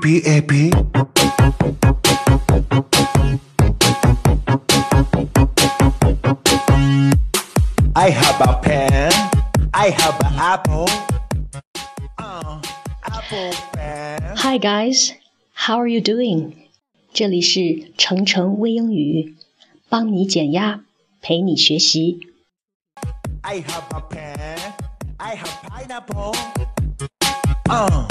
[0.00, 0.70] P A P
[7.94, 9.12] I have a pen.
[9.74, 10.88] I have an apple.
[12.16, 12.60] Uh,
[13.04, 14.36] apple pen.
[14.36, 15.12] Hi guys,
[15.52, 16.54] how are you doing？
[17.12, 19.34] 这里是程程微英语，
[19.88, 20.80] 帮你减压，
[21.20, 22.20] 陪你学习。
[23.42, 24.58] I have a pen.
[25.16, 26.34] I have pineapple.
[27.69, 28.05] 嗯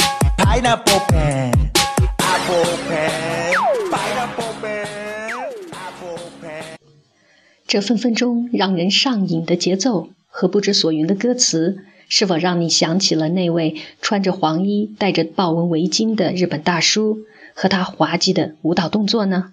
[7.66, 17.18] 这分分钟让人上瘾的节奏和不知所云的歌词是否让你想起了那位穿着黄衣戴着豹纹围巾的日本大叔
[17.54, 19.52] 和他滑稽的舞蹈动作呢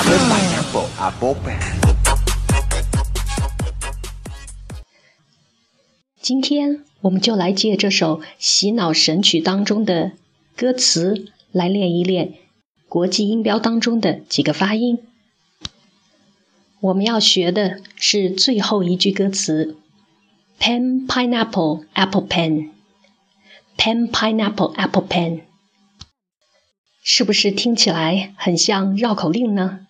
[0.00, 0.88] Pineapple.
[0.98, 1.60] Apple pen.
[6.22, 10.12] 今天我们就来借这首洗脑神曲当中的
[10.56, 12.32] 歌词来练一练
[12.88, 15.00] 国际音标当中的几个发音。
[16.80, 19.76] 我们要学的是最后一句歌词
[20.58, 22.70] ：pen pineapple apple pen。
[23.76, 25.42] pen pineapple apple pen，
[27.02, 29.88] 是不是听起来很像绕口令呢？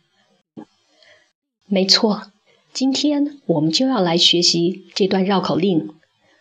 [1.72, 2.32] 没错，
[2.72, 5.94] 今天我们就要来学习这段绕口令，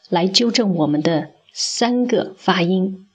[0.10, 3.08] 来纠正我们的三个发音。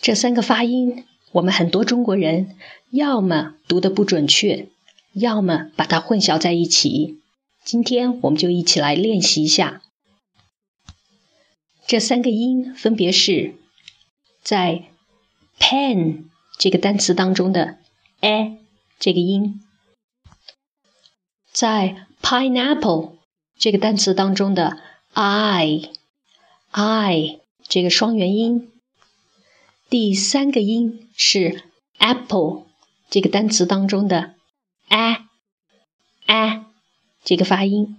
[0.00, 2.54] 这三个发音，我们很多中国人
[2.92, 4.68] 要么读的不准确，
[5.12, 7.18] 要么把它混淆在一起。
[7.64, 9.82] 今天我们就一起来练习一下。
[11.88, 13.56] 这三个音分别是
[14.44, 14.84] 在
[15.58, 16.26] pen
[16.56, 17.78] 这个单词当中的
[18.20, 18.58] a
[19.00, 19.60] 这个音，
[21.58, 23.14] 在 pineapple
[23.58, 24.78] 这个单词当中的
[25.12, 25.90] i
[26.70, 28.70] i 这个双元音，
[29.90, 31.64] 第三个音是
[31.98, 32.66] apple
[33.10, 34.34] 这个单词当中的
[34.86, 35.16] a
[36.26, 36.64] a
[37.24, 37.96] 这个发音。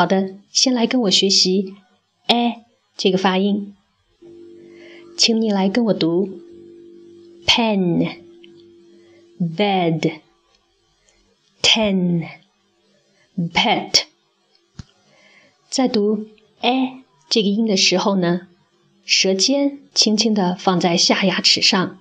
[0.00, 1.74] 好的，先来跟我学习
[2.26, 2.64] a
[2.96, 3.76] 这个发音，
[5.14, 6.40] 请你来跟我读
[7.46, 8.16] pen、
[9.38, 10.20] bed、
[11.60, 12.26] ten、
[13.52, 14.04] pet。
[15.68, 16.28] 在读
[16.62, 18.48] a 这个音的时候呢，
[19.04, 22.00] 舌尖轻轻地放在下牙齿上，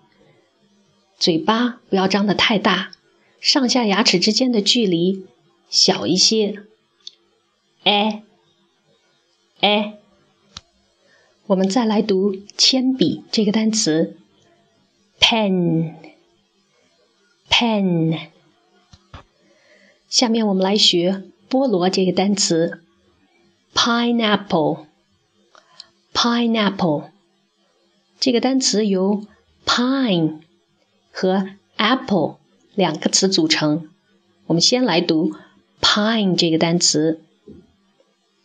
[1.18, 2.94] 嘴巴不要张得太大，
[3.42, 5.26] 上下牙齿之间的距离
[5.70, 6.64] 小一些。
[7.90, 8.22] 哎
[9.62, 9.98] 哎，
[11.48, 14.16] 我们再来读铅笔这个单词
[15.20, 15.96] ，pen
[17.50, 18.28] pen。
[20.08, 22.84] 下面我们来学菠萝这个单词
[23.74, 24.86] ，pineapple
[26.14, 27.10] pineapple。
[28.20, 29.26] 这个单词由
[29.66, 30.42] pine
[31.12, 32.38] 和 apple
[32.76, 33.90] 两个词组成。
[34.46, 35.34] 我们先来读
[35.82, 37.24] pine 这个单词。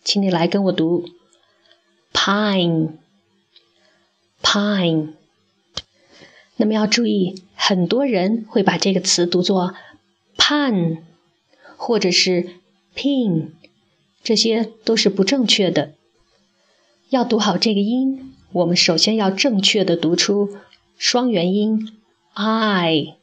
[0.05, 1.09] 请你来跟我读
[2.13, 2.91] pine
[4.43, 5.15] pine。
[6.57, 9.75] 那么要注意，很多人会把这个词读作
[10.37, 10.99] pan
[11.77, 12.51] 或者是
[12.95, 13.49] pin，
[14.23, 15.95] 这些都是不正确的。
[17.09, 20.57] 要读好这个音，我们首先要正确的读出
[20.99, 21.99] 双元音
[22.35, 23.17] i。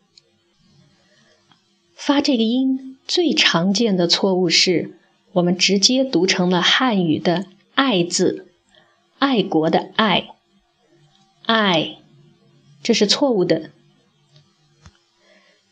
[1.96, 4.98] 发这个音最常见的错误是。
[5.34, 8.48] 我们直接读成了汉语的“爱”字，
[9.18, 10.36] 爱国的“爱”，
[11.48, 11.98] 爱，
[12.84, 13.72] 这是错误的。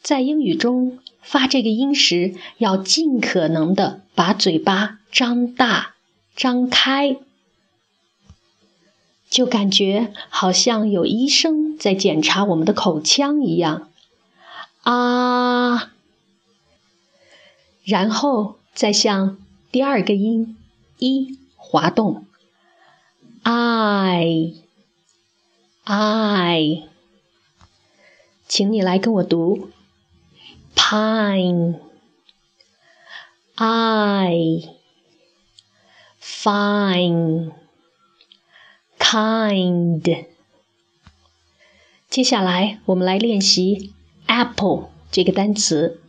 [0.02, 5.96] 在英语中发这个音时，要尽可能的把嘴巴张大、
[6.36, 7.18] 张开，
[9.30, 13.90] 就感觉好像有医生在检查我们的口腔一样。
[14.84, 15.92] 啊，
[17.84, 19.38] 然后再向
[19.72, 20.58] 第二个音
[20.98, 22.26] 一滑动
[23.44, 24.56] ，i
[25.84, 26.84] i，
[28.48, 29.70] 请你来跟我读。
[30.76, 31.80] Pine
[33.56, 34.70] i
[36.20, 37.52] fine
[38.98, 40.26] kind
[42.10, 43.94] 接下来我们来练习
[44.26, 46.02] apple 这个单词。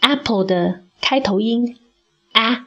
[0.00, 1.76] apple 的开头音
[2.32, 2.66] 啊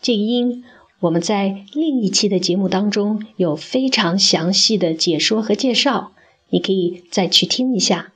[0.00, 0.64] 这个音，
[1.00, 6.12] 我们在另一期的节目当中有非常详细的解说和介绍，
[6.48, 8.12] 你可以再去听一下。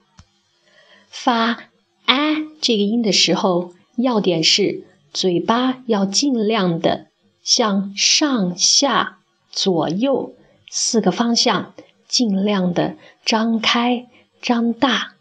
[1.08, 1.70] 发
[2.05, 7.06] 啊这个音的时候，要点是嘴巴要尽量的
[7.43, 9.19] 向上下
[9.50, 10.34] 左右
[10.70, 11.75] 四个方向
[12.08, 14.06] 尽量的张开
[14.43, 15.14] 张大。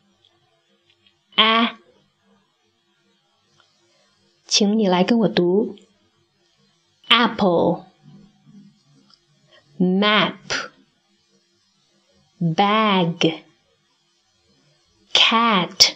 [1.36, 1.80] 啊
[4.52, 5.76] 请你来跟我读。
[7.08, 7.85] apple,
[9.79, 10.35] map,
[12.38, 13.43] bag,
[15.12, 15.94] cat。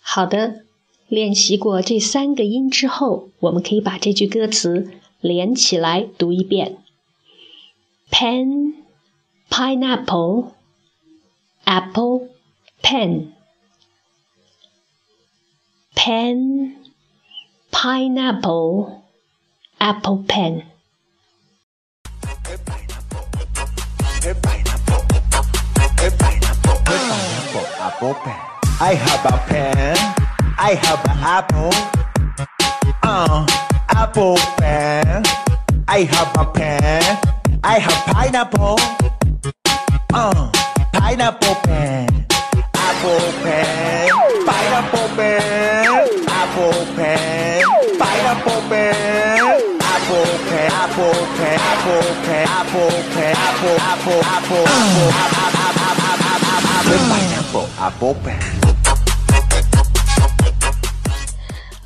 [0.00, 0.64] 好的，
[1.08, 4.90] 练习过这三个音之后，我们可以把这句歌词
[5.20, 6.78] 连起来读一遍：
[8.10, 8.74] pen,
[9.48, 10.52] pineapple,
[11.64, 12.28] apple,
[12.82, 13.32] pen,
[15.94, 16.76] pen,
[17.81, 19.05] pineapple
[19.79, 20.63] apple pen.
[28.81, 29.97] I have a pen.
[30.57, 31.71] I have an apple.
[33.01, 33.47] Uh,
[33.87, 35.23] apple pen.
[35.87, 37.17] I have a pen.
[37.63, 38.77] I have pineapple.
[40.13, 40.51] Uh,
[40.91, 42.25] pineapple pen.
[42.73, 44.09] Apple pen.
[44.45, 45.69] Pineapple pen.
[46.27, 47.58] Apple pen.
[48.29, 48.77] Apple apple
[49.81, 50.21] apple
[50.91, 51.49] apple
[52.37, 54.65] apple, apple, apple, apple,
[57.39, 58.43] apple, apple pen.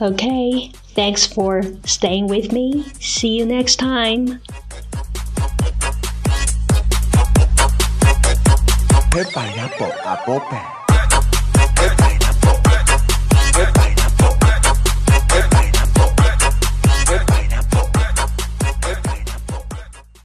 [0.02, 2.84] Okay, thanks for staying with me.
[3.00, 4.42] See you next time.
[9.32, 10.83] Pineapple, apple pen.